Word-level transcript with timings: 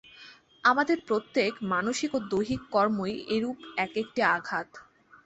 আমাদের 0.63 0.97
প্রত্যেক 1.07 1.51
মানসিক 1.71 2.11
ও 2.13 2.29
দৈহিক 2.31 2.61
কর্মই 2.71 3.15
এরূপ 3.35 3.57
এক-একটি 3.77 4.21
আঘাত। 4.35 4.69